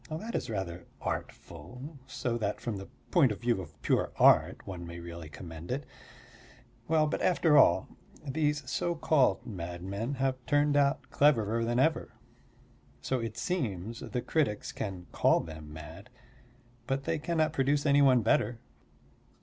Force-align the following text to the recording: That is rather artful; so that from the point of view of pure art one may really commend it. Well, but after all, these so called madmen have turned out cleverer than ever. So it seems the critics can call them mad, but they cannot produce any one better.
That 0.09 0.33
is 0.33 0.49
rather 0.49 0.87
artful; 0.99 1.99
so 2.07 2.35
that 2.39 2.59
from 2.59 2.77
the 2.77 2.87
point 3.11 3.31
of 3.31 3.39
view 3.41 3.61
of 3.61 3.79
pure 3.83 4.11
art 4.15 4.65
one 4.65 4.83
may 4.87 4.99
really 4.99 5.29
commend 5.29 5.71
it. 5.71 5.85
Well, 6.87 7.05
but 7.05 7.21
after 7.21 7.55
all, 7.55 7.87
these 8.25 8.67
so 8.67 8.95
called 8.95 9.45
madmen 9.45 10.15
have 10.15 10.43
turned 10.47 10.75
out 10.75 11.11
cleverer 11.11 11.63
than 11.63 11.77
ever. 11.77 12.13
So 13.03 13.19
it 13.19 13.37
seems 13.37 13.99
the 13.99 14.23
critics 14.23 14.71
can 14.71 15.05
call 15.11 15.39
them 15.39 15.71
mad, 15.71 16.09
but 16.87 17.03
they 17.03 17.19
cannot 17.19 17.53
produce 17.53 17.85
any 17.85 18.01
one 18.01 18.23
better. 18.23 18.57